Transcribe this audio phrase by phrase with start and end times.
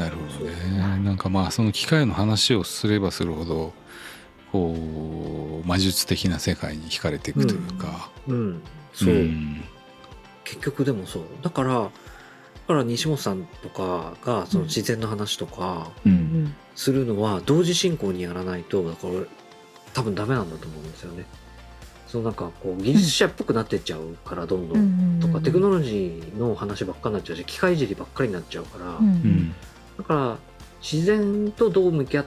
[0.00, 0.54] なるほどね。
[1.04, 3.74] なんかまあその機械の話をすればするほど
[4.50, 8.62] こう魔術的な世界に惹かれていくというか、うん。
[8.94, 9.62] そう、ん。
[10.44, 11.22] 結局でもそう。
[11.42, 11.90] だからだ
[12.66, 16.12] から西本さんとかがその自然の話とかうん。
[16.12, 19.12] うんするのは同時進行にやらないとだから
[19.92, 21.26] 多分ダメなんだと思うんですよね。
[22.06, 25.14] そのなんかこう技術者っぽくなってっちゃうからどんどん、うん。
[25.14, 25.20] うん。
[25.20, 29.06] とかテクノロジーの話ばっかになっちゃうし機械いじりばっかりになっちゃうから、うん。
[29.06, 29.54] うん
[30.00, 30.38] だから
[30.80, 32.24] 自然とどう向き合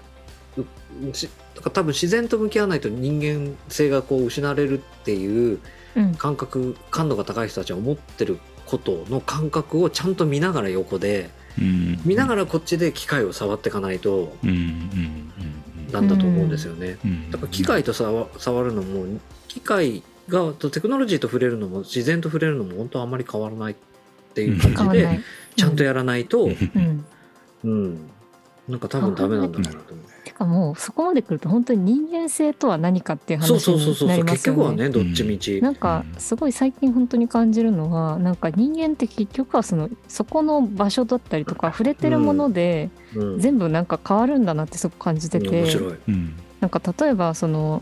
[0.56, 5.60] うしだから多分自然と向き合わないと人間性がこう失われるっていう
[5.96, 6.16] うん。
[6.16, 12.00] 感覚感度が高い人たちは思ってることの感覚をちゃんと見ながら横でうん。
[12.06, 14.50] 見ながらこっちで機械を触っていかないとうん。
[14.50, 14.56] うん。
[14.58, 15.92] うん。
[15.92, 16.98] なんだと思うんですよね。
[17.04, 17.32] うん。
[17.32, 23.76] だから機械と触触るのも機械がとテクノロジーと触れるのも自然と触れるのも本当はあんまり変わらないっ
[24.34, 25.20] ていう変感じで
[25.56, 27.06] ちゃんとやらないと、うん
[27.64, 28.10] うん、
[28.68, 30.06] なんか多分ダメなんだろうなと思う。
[30.24, 34.08] てかもうそこまで来ると本当に人間性とは何かっていうそう話そうそうそう。
[34.08, 34.58] になりま結すよね。
[34.60, 35.62] 局はねどっちみち。
[35.62, 43.40] なんかすごい最近本当に感じるのはなんか人間って結局はそのそこの場所だったりとか触れてるものでうん。
[43.40, 45.98] 全部なんか変わるんだなってすごく感じてうん面て白い。
[46.08, 46.34] うん。
[46.62, 47.82] なんか例えばその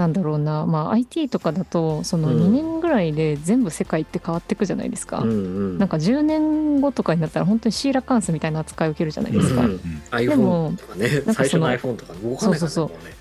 [0.00, 2.40] なんだろうな、まあ、IT とかだとそのうん。
[2.40, 5.18] 2年ぐらいで全部世界って変わっていくじゃないですか。
[5.18, 5.78] うんうん。
[5.78, 9.60] なんか10年後とかになったら本当にシーラカンスみたいな扱いを受けるじゃないですか。
[9.60, 10.02] うんうん。
[10.10, 11.20] iPhone とかね。
[11.26, 13.04] なんかその最初の iPhone とか動かないからねそうそうそうもう。
[13.04, 13.14] ね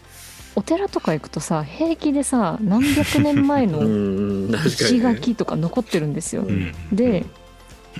[0.56, 6.44] お寺とか行くとさ平気でさ何百年前 うんの石垣とか残ってるんですよ。
[6.44, 7.26] うんで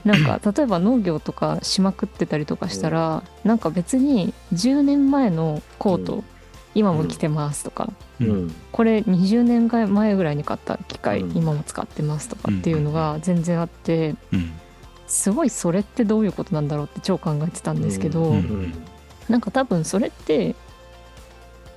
[0.06, 6.24] なんか例えば農業とかしまくってたりとかしたら、なんか別に10年前のコート、うん
[6.80, 7.92] 今も着てますとか、
[8.22, 8.48] ううん。
[8.48, 11.38] んこれ20年前ぐらいに買った機械、うん。
[11.38, 14.52] 今も使ってますとかっていうのが全然あってうん。
[15.08, 18.38] すごいそれってどういうことなんだろうって超考えてたんですけど、うん。
[18.38, 18.74] うん。
[19.28, 20.56] なんか多分それって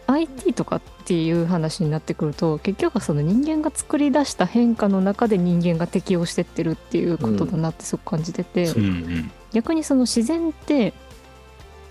[0.07, 8.89] IT とかっていう話になってくると結局はその人間が作り出した変化の中で人間が適応してってるっていうことだなってすごく感じてて、そううん。
[8.89, 9.31] うん。
[9.53, 10.95] 逆にその自然って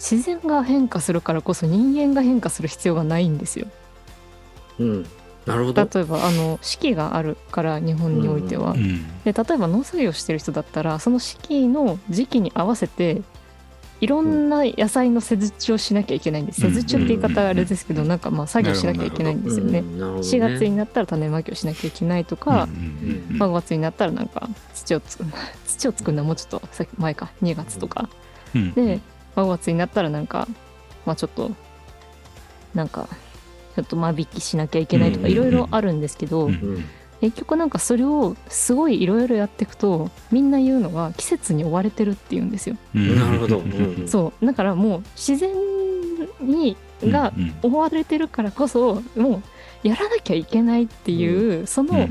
[0.02, 3.68] 自然が変化するからこそ人間が変化する必要がないんですよ。
[4.80, 5.06] うん。
[5.46, 5.90] なるほど。
[5.94, 8.72] 例えばあの四季があるから日本においては。
[8.72, 9.22] うん。
[9.24, 13.22] で例えば農作業してる人だったらその四季の時期に合わせて
[14.00, 16.66] いろんな野菜の施術をしなきゃいけないんです。
[16.66, 16.74] うん。
[16.74, 19.80] 施術って言い方はあれですけどなんかまあ作業しなきゃいけないんですよね。
[19.80, 20.06] うんね。
[20.22, 23.28] 4月になったら種まきをしなきゃいけないとか、うん。
[23.32, 23.38] うん。
[23.38, 25.26] まあ5月になったらなんか土をつく
[25.68, 27.30] 土を作るのはもうちょっとさっき前か。
[27.44, 28.10] 2月とか、
[28.56, 28.74] うん。
[28.74, 29.11] で、まあ、
[29.44, 30.48] 5月になったらなんか
[31.06, 31.52] まあちょっと
[32.74, 33.08] なんか
[33.76, 35.32] ちょっと間引きしなきゃいけないとかうん。
[35.32, 36.52] いろいろあるんですけど、うん。
[36.52, 36.86] うん。
[37.22, 42.78] 結局なんかそれをすごいいろいろやっていくとみんな言うのは季節に追われてるって言うんですよ。
[42.96, 43.16] うん。
[43.16, 43.60] なるほど。
[43.60, 44.08] うん。
[44.08, 44.46] そう。
[44.46, 45.54] だからもう自然
[46.42, 49.42] にがうん追われてるからこそも
[49.84, 52.10] うやらなきゃいけないっていう、その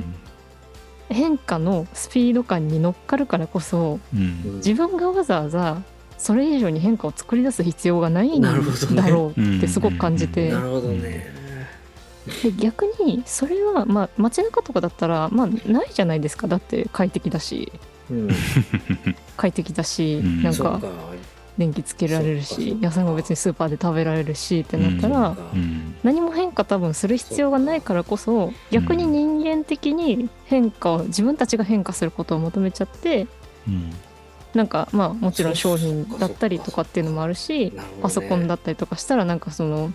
[1.08, 4.56] 変化のスピード感に乗っかるからこそうん。
[4.56, 5.82] 自分がわざわざ
[6.20, 9.10] それ以上に変化を作り出す必要がないんだなるほどね。
[9.10, 11.34] ろうってすごく感じて、なるほどね。
[12.42, 16.46] で逆にそれはまあ街中とかだったらまあないじゃないですか。
[16.46, 17.72] だって快適だし。
[18.10, 18.28] うん。
[19.38, 20.42] 快適だし、うん。
[20.42, 20.78] なんか
[21.56, 25.94] 電気つけられるし野菜も別にスーパーで食べられるしってなったら、そうん。
[26.02, 33.26] 何も変化多分する必要がないからこそ逆に人間的に変化を自分たちが変化することを求めちゃって
[33.66, 33.94] うん
[34.54, 37.72] なんかまあもちろん商品だったりとかっていうのもあるし
[38.02, 39.92] パソコンだったりとかしたらなんかその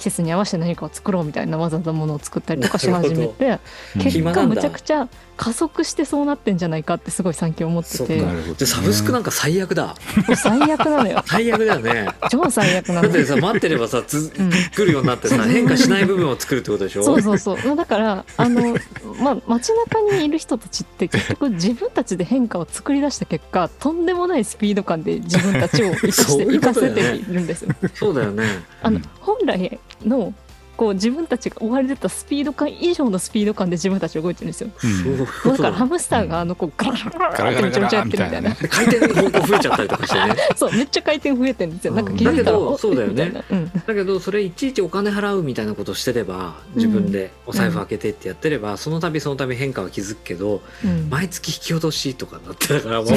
[0.00, 3.58] 季節に合わせて何かを作ろうみたいなわざわざものを作ったりとかし始めて
[3.96, 4.02] うん。
[4.02, 8.20] 結果むちゃくちゃ加速してそうなってんじゃないかってすごい最近思ってて。
[8.20, 9.86] ねじゃあサブスクなんか最悪だ。
[9.86, 9.94] も
[10.32, 12.08] う最悪なのよ最悪だよね。
[12.30, 14.50] 超最悪なだのってさ待ってればさつうん。
[14.50, 17.02] 来るようになってさ変化しない部分を作るってことでしょ？
[17.02, 17.58] そうそうそう。
[17.64, 18.76] まあだからあの
[19.22, 27.74] まあ街中にいる人たちって結局自分たちで変化を作り出した結果とんでもないスピード感で自分たちを生かして生かせているんですよ。
[27.94, 28.44] そうだよね。
[28.82, 29.04] あのうん。
[29.20, 30.34] 本来の
[30.80, 34.70] こう自分たちが追われてたスピード感以上のスピード感で自分たち動いてるんですよ。
[34.82, 35.26] うん。
[35.26, 38.54] そうだからハムスターがあのこうガラガラガラってめちゃめちゃやってるみたいな。
[38.54, 40.36] で回転の方向増えちゃったりとかしてね。
[40.56, 41.92] そうめっちゃ回転増えてるんですよ。
[41.92, 43.44] なんか気づいたらだけどおそうだよね。
[43.86, 51.10] だけどそれいちいちお金払うみたいなことしてれば自分でお財布開けてってやってれば、その度その度変化は気づくけどうん。
[51.10, 53.10] 毎月引き落としとかになってだからもう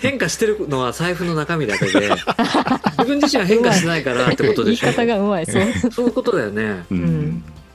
[0.00, 4.88] 変化してるのは財布の中身だけで自分自身は変化してないからってことでしょ。
[4.90, 5.46] 方がうまい。
[5.46, 5.62] そう。
[5.92, 7.03] そういうことだよね、うんん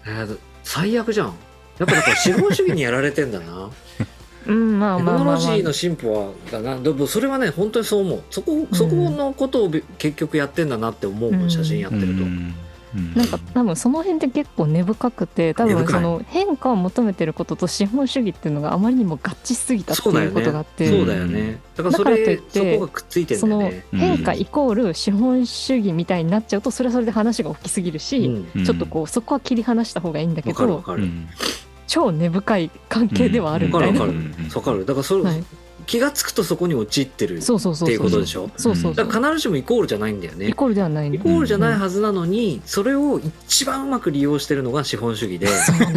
[0.05, 1.27] えー最悪じゃん。
[1.27, 3.69] やっぱだから資本主義にやられてんだな。
[4.47, 6.79] うんまあテクノまあまあ、まあロジーの進歩はだな。
[6.79, 8.23] でもそれはね本当にそう思う。
[8.29, 11.49] そこそこのことをべ結局やってんだなって思うもうんん。
[11.49, 12.53] 写真やってると、うん
[13.15, 21.59] なんか多分その辺って結構根深くて多分その変化を求めてることと資本主義っていうのがあまりにも合致しすぎたっていうそうだよねことがあってそうだよね。
[21.75, 28.65] だからといれってそこがくっついてんその変化イコール資本主義みたいになっちゃうとそれはそれで話が大きすぎるし、うん。
[28.65, 30.83] ちょっとこうそこは切り離した方がいいんだけど
[31.87, 34.49] 超根深い関係ではあるみたいな、わかるわかる。
[34.55, 34.85] わかる。
[34.85, 35.43] だからそれ、はい、
[35.89, 37.51] 気がつくとそこに陥ってるって
[37.91, 38.51] いうことでしょ？
[38.57, 38.95] そうそうそう。
[38.95, 40.47] だから必ずしもイコールじゃないんだよね。
[40.47, 41.07] イコールではない。
[41.07, 45.47] イねコールじゃないはずなのにそれを一番うまく利用してるのが資本主義で。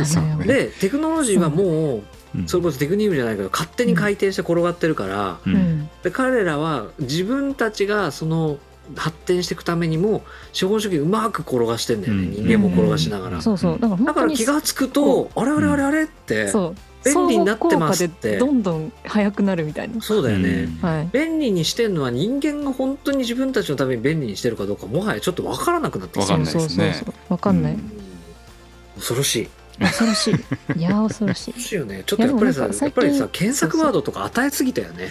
[0.47, 2.03] でテクノロジーはもう
[2.39, 5.57] うんそれこそテクニウムじゃないけど勝手に回転して転がってるから、ううん。
[5.57, 8.57] んで彼らは自分たちがその
[8.97, 10.23] 発展していくためにも
[10.53, 12.31] 資本主義うまく転がしてんだよね、うん。
[12.47, 13.79] 人間も転がしながら、そうそう。
[13.79, 18.39] だから本だから気が付くとあれあれあれあれってそう便利になってますって。
[18.39, 21.09] どんどん速くなるみたいな、そうだよね、はい。
[21.13, 26.93] 便利にしてるのは人間が本当に自分たちのために便利にしてるかどうかもはやちょっと分からなくなってきてるわかんないですね。
[26.95, 27.33] そうそうそう。
[27.33, 27.79] わかんない、うん。
[27.79, 28.03] うん
[28.97, 29.49] 恐ろしい。
[29.79, 30.35] 恐ろしい。
[30.79, 31.53] いやー恐ろしい。
[31.53, 32.03] 恐ろしいよね。
[32.07, 35.11] ちょっとやっぱりさいやっぱりさ検索ワードとか与えすぎたよね。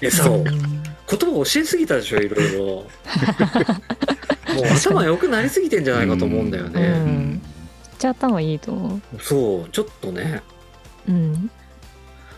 [0.00, 0.40] 餌をう。
[0.40, 0.52] ん言
[1.08, 2.64] 葉教えすぎたでしょいろいろ。
[4.54, 7.30] もう頭良くなりすぎてんじゃないかと思うんだようね、ん。
[7.30, 7.40] めっ
[7.98, 9.68] ちゃ頭いいと思そう。
[9.70, 10.42] ちょっとね
[11.08, 11.50] ううん。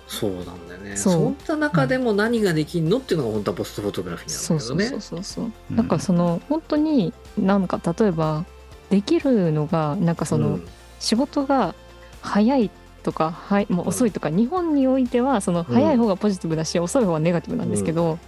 [0.06, 0.96] そうなんだよね。
[0.96, 4.84] そんな中でも何ができんのっていうのが本当はポストフォトグラフィーそなんだけどね。
[4.86, 5.52] うそうそうそうそう。
[5.70, 8.44] うんなんかその本当になんか例えば
[8.90, 10.68] できるのがなんかその、うん。
[10.98, 11.74] 仕事が
[12.22, 12.70] 早い
[13.02, 18.18] とか、はい、もう遅いとか、日本においてはそのうん早い方がポジティブだし、遅い方がネガティブなんですけど、本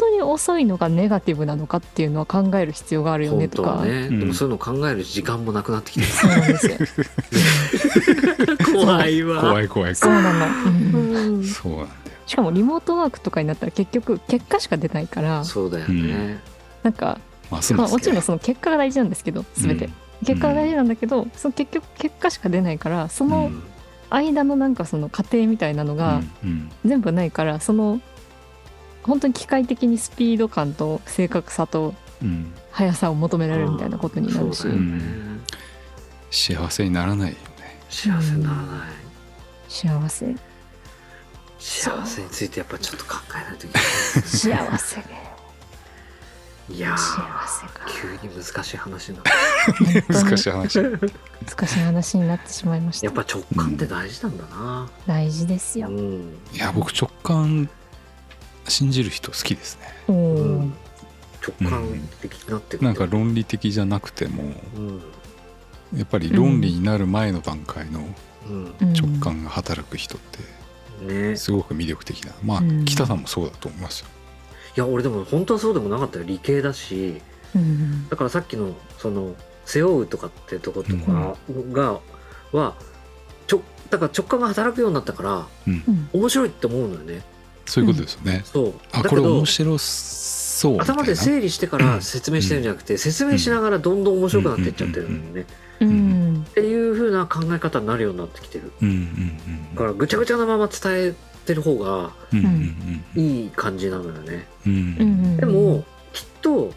[0.00, 4.20] 当に遅いのがネガティブなのかっていうのは考える必要があるよね本当とか、はね、うん。
[4.20, 6.78] でもそういうの考える時間もなくなってきてそうなんですよ。
[6.78, 9.40] る 怖いわ。
[9.40, 11.36] 怖い怖いそうなの、うん。
[11.36, 11.90] うんそうなんだよ。
[12.26, 16.38] しかもリモートワークとかになったら結局結果しか出ないからそうだよね、
[16.84, 17.18] なんか、
[17.50, 19.90] ますまあ、もちろんねその結果が大事なんですけど全て、
[20.24, 23.62] 結果が大事なんだけど、その結局結果しか出ないからそのうん。
[24.10, 26.70] 間のなんかその過程みたいなのが、うん。
[26.84, 28.00] 全部ないからその
[29.02, 32.52] 本当に機械的にスピード感と正確さとうん。
[32.70, 35.00] 速さを求められるみたいなことになるし、そうだよね
[36.30, 37.40] 幸せにならないよね。
[37.88, 38.88] 幸せにならない。
[39.68, 40.36] 幸せ。
[41.58, 43.82] 幸せについてやっぱちょっと考えないといけない。
[44.22, 45.00] 幸せ。
[46.68, 46.94] いや
[48.00, 49.24] 急に難しい話になっ
[50.08, 50.12] た。
[50.22, 50.78] 難しい話。
[50.78, 57.68] 難しい話になってしまいましたやっぱ直感って大事なんだな、大事ですよ、うんいや僕直感
[58.70, 59.86] 信じる人好きですね。
[60.08, 60.74] うー、ん。
[61.42, 64.42] 直感的になってくなんか論理的じゃなくても
[64.76, 65.02] うん。
[65.98, 68.00] やっぱり論理になる前の段階の
[68.48, 68.74] うん。
[68.80, 72.32] うん直感が働く人ってすごく魅力的な。
[72.42, 74.06] まあうん北さんもそうだと思いますよ。
[74.76, 76.24] や俺でも本当はそうでもなかったよ。
[76.24, 77.20] 理系だし。
[77.54, 78.08] うん。
[78.08, 79.34] だからさっきのその
[79.64, 81.36] 背負うとかってとことか
[81.72, 82.00] が、
[82.52, 82.74] は
[83.46, 85.84] ちょだから直感が働くようになったからうん。
[85.86, 86.08] うん。
[86.12, 87.22] 面白いって思うのよね
[87.70, 88.42] そういうことですよね。
[88.44, 88.74] そう。
[88.90, 95.46] あこれだけど面白そう頭で整理してから説明してるんじゃなくて、説明しながらどんどん面白くなっていっちゃってるのよね、
[95.80, 96.44] うん。
[96.48, 98.72] っていう風な考え方になるようになってきてる。
[98.82, 98.88] うん。
[98.88, 99.74] うん。
[99.74, 101.14] だからぐちゃぐちゃなまま伝え
[101.46, 102.38] てる方がうん。
[102.38, 103.04] うん。
[103.16, 103.22] うん。
[103.22, 104.48] いい感じなのよね。
[104.66, 105.36] うんうん。
[105.36, 106.72] でもきっと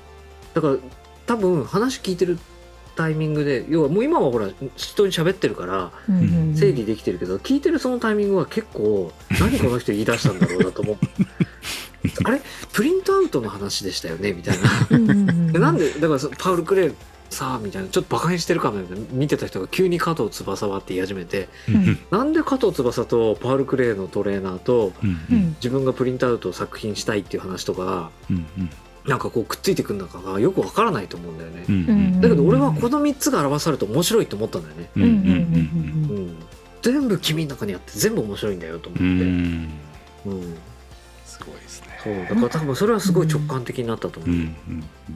[0.54, 0.76] だから
[1.26, 2.38] 多分話聞いてる
[2.96, 5.92] タイミングで要はもう今はほら人に喋ってるから
[6.56, 10.98] 整理できてるけど聞いてるそのタイミングは結構何この人言い出したんだろうなと思う。
[12.26, 12.42] あれ？
[12.74, 14.34] プリントアウトの話でしたよね？
[14.34, 14.70] みたいな。
[14.92, 16.94] うんうんうんでなんでだからそパウル・クレー
[17.30, 24.94] さあみたいなちょっとバカにしてるかのように見てた人が急に加藤翼はって言い始めてうんなんで加藤翼とパウル・クレーのトレーナーと
[25.56, 28.70] 自分がプリントアウトを作品したいっていう話とかがうんうん
[29.06, 31.66] なんかこうくっついてくるのかがよくわからないと思うんだよね。
[31.68, 31.72] う。
[31.72, 31.76] ん。
[31.76, 34.90] うんだけど俺はこの3つが表されると面白いと思ったんだよね。
[34.96, 35.20] うんうんうんう
[36.22, 36.36] ん、
[36.82, 39.04] 全部君の中にあって全部面白いんだよと思って。
[39.04, 39.20] うん。
[40.26, 40.34] うん。
[40.34, 40.58] うん
[41.26, 41.88] すごいですね。
[42.04, 42.16] そう。
[42.16, 44.30] だから多分それはすごい直感的になったと思う。
[44.30, 44.56] うん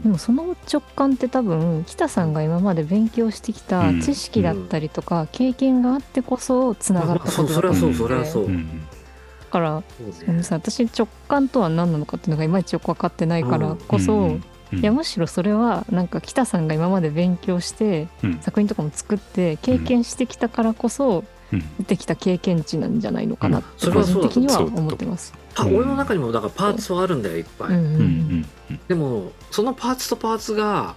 [0.03, 8.43] でもその直感って多分北さんが今まで勉強してきたうん知識だったりとか経験があってこそつながったそうことだと思それはそううそれはそう。
[8.45, 8.86] うんうんだ
[9.47, 9.83] から
[10.27, 10.43] ね。
[10.43, 18.39] さ私直感とは何なのかっていうのがいまいちよく分かってないからこそ、うんいやむしろそれはなんか北さんが今まで勉強してうん。
[18.41, 21.23] 作品とかも作って経験してきたからこそ
[21.53, 21.63] うん。
[21.77, 23.93] 出てきた経験値なんじゃないのかなってうん。
[23.93, 25.33] 個人的にはそれはそうだと思ってます。
[25.55, 27.69] あ俺の中にもだからパーツはあるんだよいっぱい。
[27.69, 27.91] うんうんうん。
[27.91, 28.45] うん。
[28.71, 30.95] うんでもそのパーツとパーツが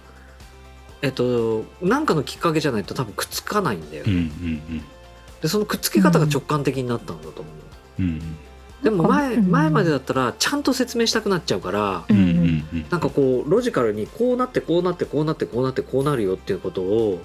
[1.01, 4.03] えっと何かのきっかけじゃないと多分くっつかないんだよ。
[4.05, 4.81] うんうん。
[5.41, 7.60] でそのくっつけ方が直感的になったんだと思う。
[7.99, 8.37] うん
[8.83, 9.51] でも前うん。
[9.51, 12.03] 前までだったらちゃんと説明したくなっちゃうから
[12.89, 17.21] なんかこうロジカルにこうなってこうなってこうなってこうなってこうなるよっていうことを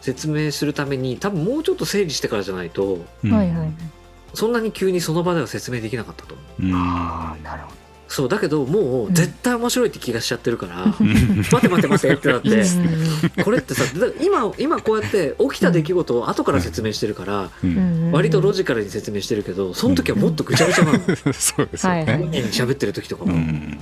[0.00, 2.98] 説明するために多分もうちょっと整理してからじゃないと
[4.34, 6.62] そんなに急にその場では説明できなかったと思う。
[6.64, 7.72] うんああなるほ
[8.06, 11.38] そうだけどもう絶対面白いって気がしちゃってるから、うん。
[11.38, 12.56] 待て待て待てってなっどて。
[12.56, 13.44] うん。
[13.44, 18.10] これってさだ今今こうやって起きた出来事を後から説明してるから、ううん。
[18.10, 20.98] ん割とロジカルに説明してるけどその時はもっとぐちゃぐちゃなの、
[21.32, 22.04] そうですね。
[22.06, 23.78] 本人に喋ってる時とかうも、ん。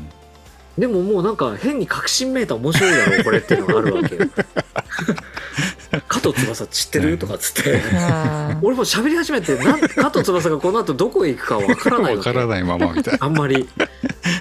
[0.78, 4.22] でももうなんか変に確信めいた面白いだろうこれっていうのがあるわけよ。
[6.08, 7.18] 加藤翼知ってる？
[7.18, 7.82] とかっつって。
[8.62, 13.26] 俺も喋り始めてなん加藤翼がこの後どこへ行くかわからないわからないままみたいな。
[13.26, 13.68] あんまり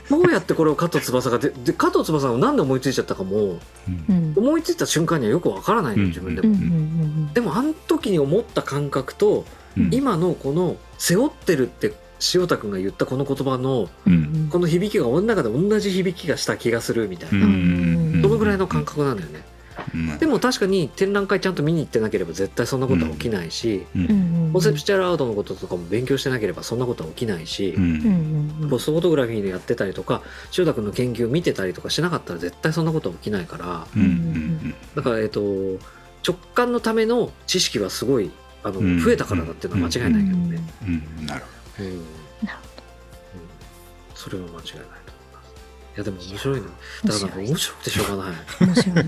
[0.10, 4.06] どうやってこれを加藤翼がでで加藤翼がなんで思いついちゃったかもうん。
[4.10, 6.56] うん思いついた瞬間にはよくわからないの自分でも、うん。
[6.56, 6.62] うん。
[6.62, 7.34] うん。
[7.34, 9.46] でもあの時に思った感覚と
[9.78, 9.90] うん。
[9.94, 11.94] 今のこの背負ってるって
[12.34, 13.90] 塩田君が言ったこの言葉の
[14.52, 18.20] この響きが俺の中で同じ響きがした気がするみたいな、うん。
[18.22, 19.44] そのぐらいの感覚なんだよね
[19.94, 20.18] うん。
[20.18, 27.76] でも確かに展覧会ちゃんと見に行ってなければ絶対そんなことは起きないし、コンセプチュアルアートのこととかも勉強してなければそんなことは起きないし、
[28.70, 30.22] ポストフォトグラフィーでやってたりとか
[30.58, 33.88] 塩田君の研究を見てたりとかしなかったら絶対そんなことは起きないから
[34.96, 35.42] だからえっと
[36.28, 38.32] 直感のための知識はすごい
[38.64, 39.00] あのうん。
[39.00, 40.60] 増えたからだっていうのは間違いないけどね。
[40.84, 41.26] うん。
[41.26, 41.44] なる
[41.80, 42.46] うん。
[42.46, 42.68] なるほ
[43.36, 44.16] うん。
[44.16, 45.01] それは間違いない
[45.96, 46.68] いやでも面白いの。
[46.68, 48.36] だからなんか面白くてしょうがない。
[48.62, 49.04] 面白いな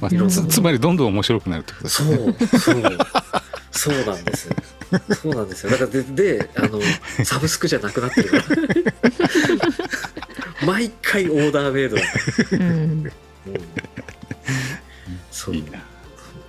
[0.00, 4.48] ほどいろんなつつまりどんどん面白くなるってことですそねう、そう、そうなんです。
[5.20, 5.70] そうなんですよ。
[5.72, 6.80] だからで、で、あの、
[7.24, 8.44] サブスクじゃなくなってるから。
[10.66, 11.96] 毎回オーダーメイド。
[12.52, 13.12] うんうん
[15.30, 15.78] そういいなそう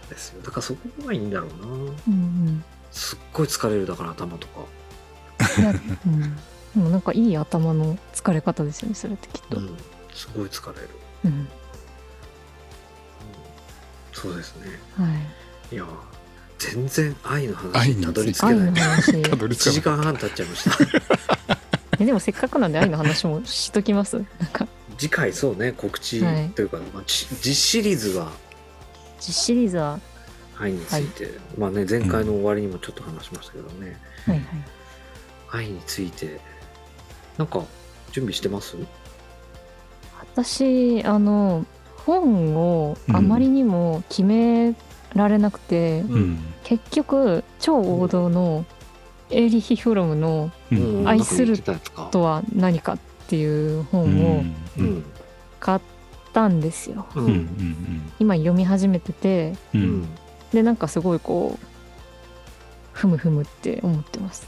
[0.10, 0.42] ですよ。
[0.42, 1.94] だからそこがいいんだろうな。
[2.08, 4.66] うんすっごい疲れるだから頭とか。
[6.76, 9.58] でもなんかいい頭の疲れ方ですよねそれってきっと。
[9.58, 9.78] うん、
[10.14, 10.90] すごい疲れる。
[11.26, 11.32] うん。
[11.32, 11.48] うん
[14.12, 14.68] そうですね。
[14.98, 15.08] は
[15.72, 15.76] い。
[15.76, 15.86] いや、
[16.58, 18.72] 全然愛の話愛ににたどり着け愛ない。
[18.72, 19.12] の話。
[19.12, 21.58] 1たどり着か時間半経っちゃいました。
[22.00, 24.18] えでもせっかくなんで愛の話もしときます？
[24.18, 24.68] なんか。
[24.98, 26.50] 次回そうね、告知はい。
[26.50, 28.30] というか、まあ、じ実シリーズは
[29.22, 30.00] 実シリーズは？
[30.60, 34.48] 愛について、まあね、前回の終わりにもちょっと話しましたけどね、はいはい。
[35.52, 36.42] 愛について、
[37.40, 37.64] なんか
[38.12, 38.76] 準備してます？
[40.36, 41.66] 私あの
[42.06, 44.76] 本をあまりにも決め
[45.16, 48.64] られなくて、うん結局超王道の
[49.32, 54.44] エーリヒ・フロムのうん愛するなんか言ってたやつか「とは何か」っていうう本を。
[55.60, 55.80] 買っ
[56.32, 57.06] たんですよ。
[57.16, 57.22] う。
[57.22, 59.56] うんん今読み始めてて。
[60.54, 61.66] でなんかすごいこう
[62.92, 64.48] ふむふむって思ってます。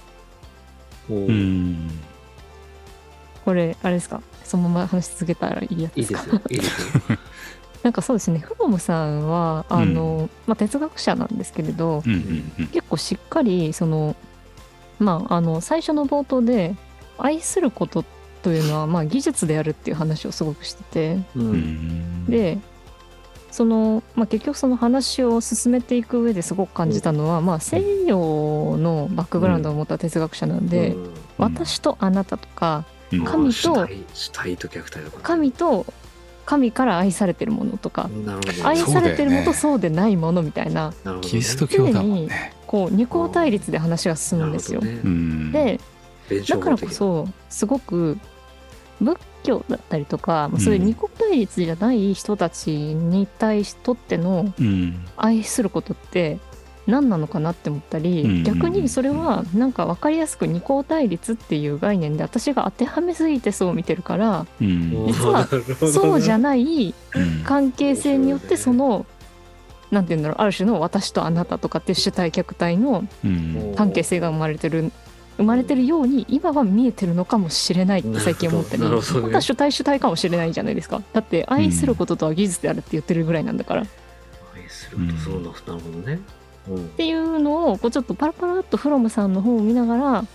[1.10, 1.90] うん
[3.46, 4.22] これあれですか？
[4.44, 6.42] そのまま話し続けたらいいやつですすよ。
[6.50, 7.18] いいですよ。
[7.84, 8.40] なんかそうですね。
[8.40, 12.68] フロムさんはあの、まあ、哲学者なんですけれどうんうんうん。
[12.68, 14.16] 結構しっかりその
[15.00, 16.76] まああの最初の冒頭で
[17.18, 18.06] 愛すること
[18.44, 21.40] というのはまあ技術であるっていう話をすごくしててう。
[21.40, 21.54] うん。
[21.54, 22.60] んで
[23.50, 31.14] その、まあ、結局その話を進めていく上ですごく感じたのは、まあ、西洋のバックグラウンドを持った哲学者なんで、うん。
[31.38, 35.24] 私とあなたとかうん神と主体主体と虐待とかね。
[35.24, 35.86] 神と
[36.46, 38.64] 神から愛されてるものとかね。
[38.64, 40.74] 愛されてるものとそそうでないものみたいな。
[40.74, 41.22] なるほどね。
[41.22, 44.82] キリスト教だもんねこう二項対立で話が進むんですよ。
[44.82, 45.80] で
[46.48, 48.18] だからこそすごく
[49.02, 55.06] 仏教だったりとか、まあそういう二項対立じゃない人たちに対しとってのうん。
[55.18, 56.40] 愛することって
[56.92, 65.08] 何なのかなって思ったり、うん逆にそれはなんか分かりやすく二項対立っていう概念で私が当てはめすぎてそう見てるからうん。
[65.08, 65.48] 実は
[65.92, 69.06] そうじゃないうん関係性によってその、
[69.90, 73.74] なんて言うんだろうある種の私とあなたとかっていう主体客体のうん。
[73.76, 74.92] 関係性が生まれてる
[75.38, 81.02] 生まれてるように今は見えてるのかもしれないって最近思ったりね本当は主体主体かもしれないじゃないですか。
[81.14, 83.86] だって愛することとは技術であるって言ってるぐらいなんだから、っ
[84.56, 86.20] 愛することそうななるほどね。
[86.70, 86.90] うん。
[86.90, 90.26] ていうのをこうちょっとパラパラっとフロムさんの本を見ながら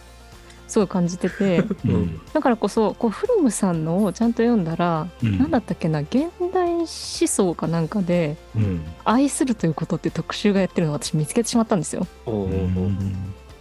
[0.67, 1.65] すごい感じてて。
[1.85, 2.21] うん。
[2.33, 5.39] だからこそこうフロムさんのをちゃんと読んだら、うん。
[5.39, 8.85] 何だったっけな現代思想かなんかでうん。
[9.05, 12.07] 愛するということって特集がやってるのを私見つけてしまったんですよ。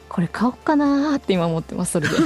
[0.07, 2.15] これ買おうかなーって今思ってますそれで。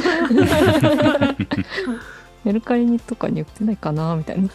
[2.46, 4.50] メルカリにとかに売ってないかなみたいな、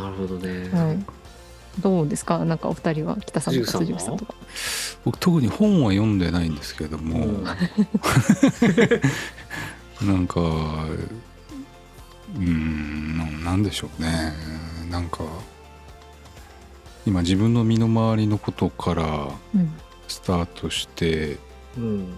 [0.00, 0.68] なるほどね。
[0.70, 0.98] はい、
[1.80, 2.44] どうですか？
[2.44, 4.34] なんかお二人は北さんとか辻口さんとか。
[5.04, 7.44] 僕特に本は読んでないんですけれども、うん。
[7.44, 7.52] な
[10.14, 14.32] んかうーんななんでしょうね。
[14.90, 15.20] なんか
[17.06, 19.72] 今自分の身の回りのことからうん。
[20.08, 21.38] スタートして
[21.76, 22.14] うん。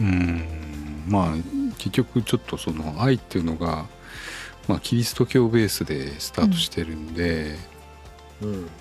[0.00, 1.34] うーんまあ
[1.78, 3.86] 結局ちょっとその愛っていうのが、
[4.68, 7.71] まあ、キリスト教ベースでスタートしてるんで、うん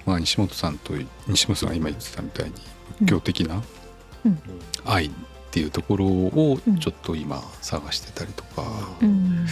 [0.06, 0.94] まあ、西本さんと
[1.28, 2.54] 西本さんが今言ってたみたいに
[3.00, 3.62] 仏教的な
[4.86, 5.10] 愛っ
[5.52, 6.80] ていうところをうん。
[6.80, 8.64] ちょっと今探してたりとか
[9.02, 9.46] うん。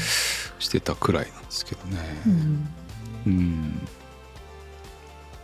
[0.60, 1.98] してたくらいなんですけどね。
[2.26, 2.70] うん。
[3.28, 3.88] うん。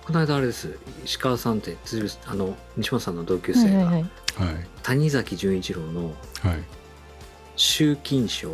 [0.05, 0.77] この間あれです。
[1.03, 1.77] 石川さんって
[2.25, 4.01] あの西本さんの同級生がはいはいはい。
[4.01, 4.67] はい。
[4.83, 6.63] 谷崎潤一郎のはい
[7.57, 8.51] 「集金賞」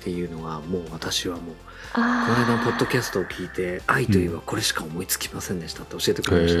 [0.00, 1.54] ていうのがもう私はもう
[1.94, 6.60] このあ間のポッドキャストを聞いて「愛といえばこれしか思いつきませんでした」って教えてくへれました、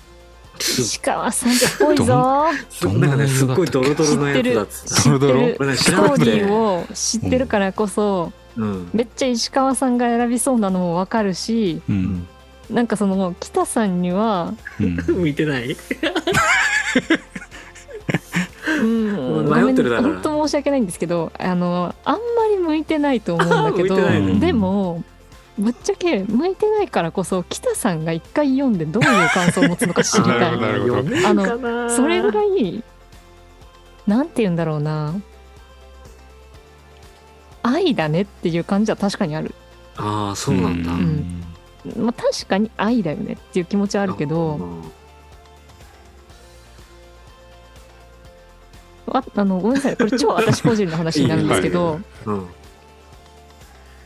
[0.00, 0.04] え
[0.60, 2.46] 石川さんっぽいぞ。
[2.70, 5.18] すなんかねすっごいドロドロのやつだっつ知って。
[5.18, 8.88] ドロドロね知ストーリーを知ってるからこそうん。
[8.94, 12.28] めっちゃ石川さんが選びそうなのもわかるしうん。
[12.70, 14.94] なんかその北さんにはうん。
[15.20, 15.76] 向いてない？
[18.80, 19.48] うん。
[19.48, 25.04] 迷ってるだから本当申し訳ないんですけどあのあんまり向いてないと思うんだけど向いてないねでも
[25.58, 30.58] ぶっちゃけ向いてないからこそ北さんが一回読んでどういう感想を持つのか知りたい。
[30.58, 31.90] なるほど読めるかな。
[31.90, 32.82] それぐらい
[34.06, 35.14] なんて言うんだろうな。
[37.62, 39.54] 愛だねっていう感じは確かにある、
[39.96, 41.42] ああそうなんだ、うん。
[41.96, 44.60] まあ、確かに愛だよねっていう気持ちはあるけど
[49.08, 49.96] ああのごめんなさい。
[49.96, 52.46] これ超私個人の話になるんですけどうん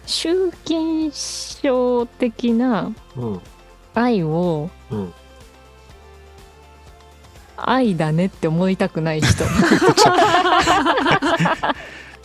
[0.07, 3.41] 集金賞的なうん
[3.95, 5.13] 愛をうん
[7.57, 9.45] 愛だねって思いたくない人。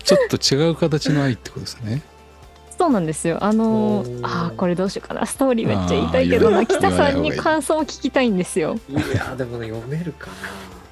[0.04, 2.04] ちょっと違う形の愛ってことですね。
[2.78, 3.38] そうなんですよ。
[3.42, 5.26] あのあーこれどうしようかな。
[5.26, 8.78] ストーリーめっちゃ言いたいけどな北さんに感想を聞きたいんですよ。
[8.90, 10.34] いやでもね読めるかな。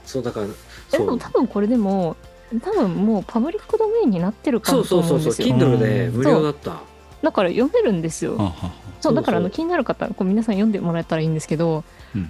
[0.05, 0.47] そうだから
[0.91, 2.15] でも多分これでも
[2.61, 5.79] 多分もうパブリックドメインになってるかもとそうそうそうそう思うん。
[5.79, 6.81] ですよ Kindle で無料だった。
[7.21, 8.53] だから読めるんですよ。
[8.99, 11.83] そうだからあの気になる方こう皆さん読んでもらえたらいいんですけど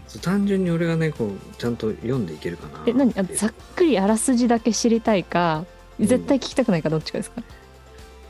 [0.07, 2.83] そう単純に俺がねこうちゃんと読んでいけるかな。
[2.85, 3.13] え何？
[3.17, 5.65] あざっくりあらすじだけ知りたいか
[5.99, 6.07] うん。
[6.07, 7.41] 絶対聞きたくないかどっちかですか、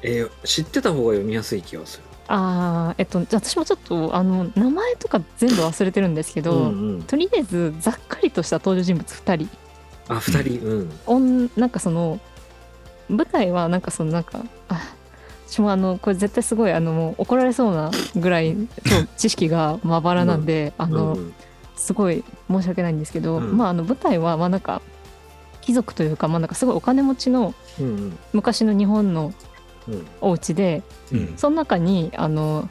[0.02, 2.04] えー知ってた方が読みやすい気がする。
[2.28, 7.04] あーえっとじゃあ私もちょっとあの名前とか全部忘れてるんですけど、うんうん。
[7.04, 9.50] とりあえずざっくりとした登場人物2人
[10.12, 10.92] あ二人うん。
[11.08, 12.20] おんなんかその
[13.10, 14.94] 舞台はなんかそのなんかあ
[15.48, 21.34] 私もあのこれ絶対すごいあのもう怒られそうなぐらい超 知識がまばらなんで、あの、うん。
[21.76, 23.58] すごい申し訳ないんですけど、うん。
[23.58, 24.82] まああの舞台はまあなんか
[25.62, 28.18] 貴族というかまあなんかすごいお金持ちのうん。
[28.34, 29.34] 昔の日本の
[29.88, 30.06] うん。
[30.22, 31.34] お家でうん。
[31.38, 32.70] その中にあの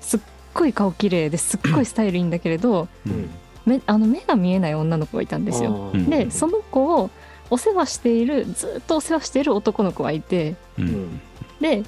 [0.00, 0.20] すっ
[0.54, 3.30] ごい顔綺麗ですっごいスタイルいいんだけれどうん
[3.66, 5.90] 目あの目が見えない女の子がいたんですよ。
[5.94, 7.10] でその子を
[7.50, 10.56] お世話しているずっとお世話している男の子がいて。
[10.78, 10.88] ううん。
[10.88, 11.20] ん
[11.60, 11.84] で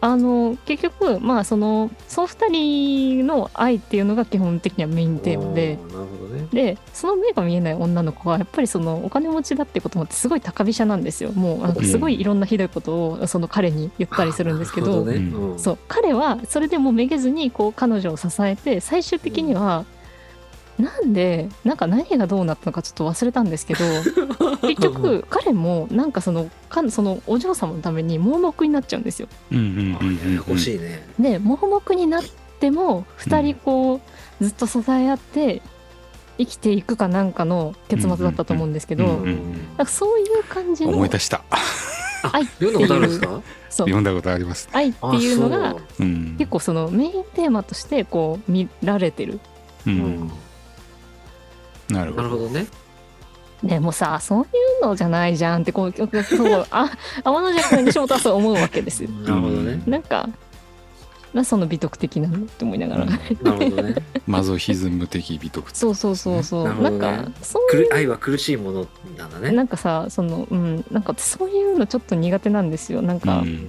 [0.00, 5.78] あの結局まあそのその2人の愛っていうのが基本的にはメインテーマで。
[5.78, 6.48] ね。
[6.74, 11.32] でその目が見えない女の子はやっぱりそのお金持ちだってこともあってすごい高飛車なんですよ。
[11.32, 11.74] もうなん。
[11.74, 15.06] かすごいいろんなひどいことをその彼に言ったりするんですけど。
[15.06, 15.58] ねうんうん。
[15.58, 15.78] そう。
[15.88, 19.86] 彼はそれでもめげずにこう彼女を支えて最終的には、
[20.78, 23.84] なんでなんか何がどうなったのかちょっと忘れたんですけど
[24.66, 29.28] 結局彼もなんかそのかそのお嬢様のために盲目になっちゃうんですよ。
[29.52, 31.06] うんうんあややこしいね。
[31.18, 32.24] で盲目になっ
[32.60, 34.00] ても2人こ
[34.40, 35.62] うずっと支え合って
[36.38, 39.22] 生きていくかなんかの結末だったと思うんですけど、
[39.86, 41.44] そういう感じの思い出した。
[42.32, 43.42] 愛って読んだことあるんですいう。
[43.70, 44.70] 読んだことありますね。
[44.74, 45.76] 愛っていうのが
[46.38, 49.40] 結構そのメインテーマとしてこう見られてる。
[49.86, 50.32] ううんん
[51.88, 52.48] なるほど。
[52.48, 52.66] ね。
[53.62, 54.46] でもさそうい
[54.82, 56.90] うのじゃないじゃんってこうそうあ
[57.24, 59.10] 天の弱の西本はそう思うわけですよ。
[59.10, 59.82] なるほどね。
[59.86, 60.28] なんか
[61.34, 63.08] なその美徳的なのって思いながら、うん。
[63.10, 63.18] な
[63.58, 63.96] るほどね。
[64.26, 68.86] マゾヒズム的美徳そうそうそうそう、なんかそうくいる愛は苦しいもの
[69.18, 69.48] なんだね。
[69.48, 70.84] うなんかさそのうん。
[70.90, 73.02] なんかそういうのちょっと苦手なんですよ。
[73.02, 73.68] なんか、うんうんうん。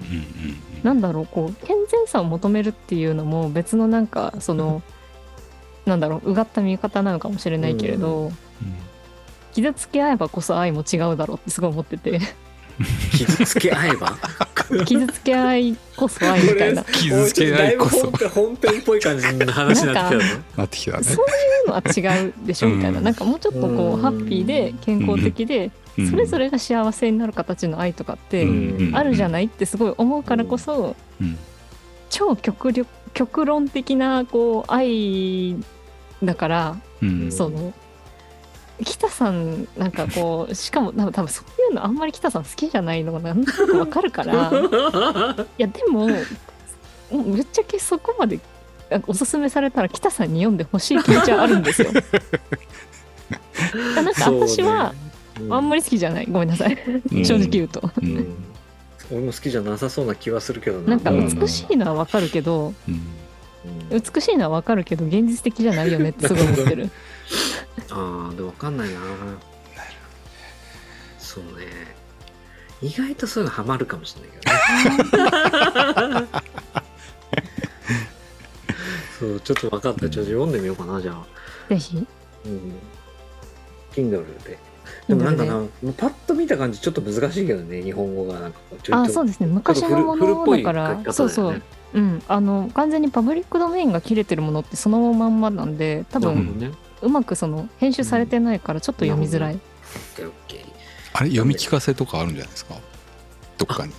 [0.83, 4.83] なんだろうこう健全さを求めるっていうのも別のなんかその
[5.85, 8.31] なんだろううがった見方なのかもしれないけれど、
[9.53, 12.19] 傷つけ合えばこそ愛も違うだろうってすごい思ってて。
[13.13, 14.17] 傷つけ合えば？
[14.85, 16.83] 傷つけ合いこそ愛みたいな。
[16.91, 18.11] 傷つけ合いこそ。
[18.29, 20.41] 本編っぽい感じの話になってきたぞ。
[20.57, 21.03] なってきたね。
[21.03, 21.19] そうい
[21.65, 23.03] うのは違うでしょみたいな、うん。
[23.05, 26.09] なんかもうちょっとこうハッピーで健康的で、うん。
[26.09, 28.95] それぞれが幸せになる形の愛とかってうん。
[28.95, 31.37] あるじゃないってすごい思うからこそ、うん。
[32.09, 35.55] 超極力極論的なこう愛
[36.23, 37.31] だから、うん。
[37.31, 37.73] その
[38.83, 44.51] 北さんなんかこう しかも多分多分そういうのあんまり北さん好きじゃないのがなんとなくわかるから。
[45.57, 46.07] いやでも
[47.11, 48.39] ぶっちゃけそこまで
[48.91, 51.91] あおすすめされたら北さんに読んでほしい気持ちはあるんですよ。
[53.95, 54.93] なんか私は
[55.49, 56.27] あんまり、り好きじじゃない。
[56.29, 56.77] ごめんなさい。
[57.11, 57.25] うん。
[57.25, 57.79] 正直言うと。
[57.79, 58.17] ううん。
[58.19, 58.35] ん
[59.11, 60.95] 俺も好きじゃなさそうな気はするけどな。
[60.95, 61.39] んかうん。
[61.39, 63.01] 美しいのはわかるけどうんうん
[63.89, 66.89] 美しいのはわかるけど現実的じゃないよねって すごい思ってる。
[67.91, 68.99] ああでも分かんないな。
[71.19, 71.95] そうね。
[72.81, 76.27] 意外とそういうのハマるかもしれないけどね。
[79.19, 80.01] そうちょっと分かった。
[80.01, 81.25] ちょっと読んでみようかなじゃあ。
[81.69, 82.05] ぜひ。
[82.45, 82.73] うん。
[83.93, 84.57] Kindle で
[85.07, 88.59] でもなんかな、もうパッと見た感じちょっと難しいけどね日本語がなんか
[88.91, 89.47] あそうですね。
[89.47, 91.13] 昔のも古古っぽいのだから書き方だよね。
[91.13, 91.61] そうそう。
[91.93, 92.23] うん。
[92.27, 96.71] あの完全にパブリックドメインが切れてるものってそのまんまなんで多分ね。
[97.01, 99.59] うまくその編集されてないからちょっと読みづらい。
[101.13, 102.75] あれ読み聞かせとかあるんじゃないですか？
[103.57, 103.93] どっかに。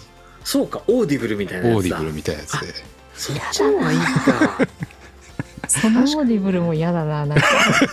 [0.45, 1.77] そうかオーディブルみたいなやつだ。
[1.77, 2.67] オーディブルみたいなやつで。
[3.15, 4.05] そっちの方がいいか
[5.69, 7.47] そのオーディブルも嫌だななんか。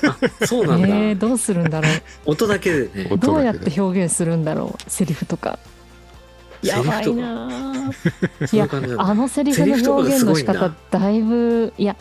[0.08, 1.92] あ そうなんだ、えー、どうするんだろう。
[2.26, 3.08] 音だけでね。
[3.12, 5.60] 音どうやって表現するんだろうセリフとか。
[6.62, 7.90] やばいな
[8.52, 9.04] いう感じなんだ。
[9.04, 11.96] あのセリフの表現の仕方だいぶいや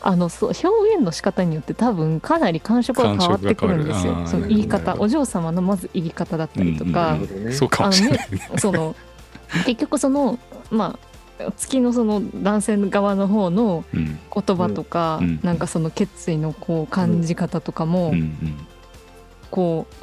[0.00, 4.26] あのそう表現の仕方によって多分かなり感触が変わってくるんですよ。
[4.26, 4.94] その言い方。
[4.98, 8.30] お嬢様のまず言い方だったりとうんか、うかもしれない。
[8.30, 8.94] ねその
[9.66, 10.38] 結局その
[10.70, 11.07] まあ
[11.56, 14.18] 月のその男性側の方のうん。
[14.34, 15.40] 言葉とか、うん。
[15.42, 18.14] なんかその決意のこう感じ方とかも、うん。
[18.14, 18.66] うん。
[19.50, 19.94] こう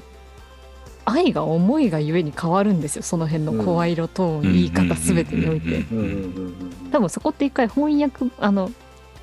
[1.06, 3.04] 愛が思いがゆえに変わるんですよ。
[3.04, 5.84] その辺の声色トーン、うん言い方全てにおいて、
[6.92, 8.72] 多分そこって一回翻訳あの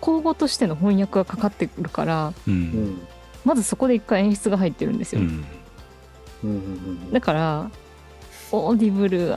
[0.01, 2.33] 口語としての翻訳がかかってくるから
[3.45, 4.99] まずそこで一回演出が入ってるん。
[4.99, 5.45] ですよ、うん。
[6.45, 6.51] うん。
[6.51, 7.13] うん。
[7.13, 7.71] だから
[8.53, 9.37] オーディブル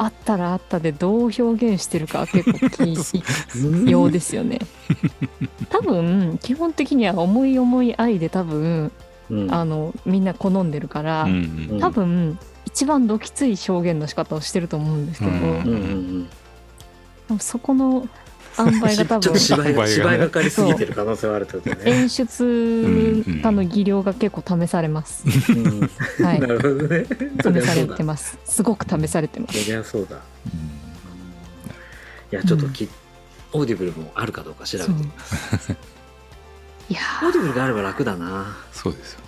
[0.00, 4.58] あったらあったでどう表現してるかは結構気うんようですよね。
[5.68, 8.92] 多分基本的には思い思い愛で多分
[9.30, 9.52] うん。
[9.52, 16.28] あのみんな好んでるから、うんうん多分一番どきつい表現の仕方をしてると思うんですけど、うんうん
[17.30, 18.08] うんそこの
[18.58, 21.76] 塩梅が多ちょっと分芝居が芝居がかりすぎてる可能性はあるってことね。
[21.84, 25.24] 演出家の技量が結構試されます。
[25.52, 25.90] うん
[26.24, 27.06] はいなるほどね。
[27.60, 28.38] 試されてます。
[28.44, 29.64] すごく試されてます。
[29.64, 30.16] そりゃそうだ。
[32.30, 32.88] いやちょっとき、
[33.52, 35.72] オーディブルもあるかどうか調べてみます。
[36.90, 38.56] いやオーディブルがあれば楽だな。
[38.72, 39.26] そうですよね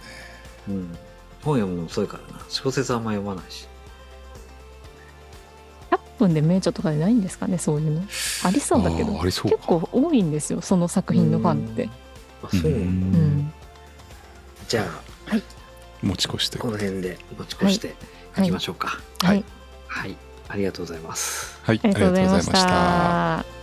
[0.68, 0.98] うん。
[1.42, 2.44] 本読むの遅いからな。
[2.48, 3.66] 小説あんま読まないし。
[6.20, 8.02] ー、100分で名著とかでないんですかね、そういうの。
[8.44, 11.88] ありそうだけど結構多いんですよ、その作品のファンって。
[12.42, 13.52] あ、そううなん。
[14.68, 15.37] じゃあ、
[16.02, 17.94] 持ち越してこの辺で持ち越して
[18.38, 19.00] いきましょうか。
[19.22, 19.44] はい。
[19.87, 20.16] はい。
[20.48, 21.61] ありがとうございます。
[21.62, 23.59] はいありがとうございました。